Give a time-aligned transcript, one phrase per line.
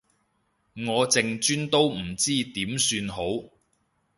[0.87, 3.23] 我淨專都唔知點算好